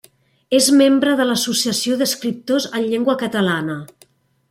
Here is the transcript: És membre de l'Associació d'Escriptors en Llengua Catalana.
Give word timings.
És 0.59 0.69
membre 0.77 1.13
de 1.19 1.27
l'Associació 1.31 1.99
d'Escriptors 2.01 2.69
en 2.81 2.91
Llengua 2.91 3.19
Catalana. 3.25 3.81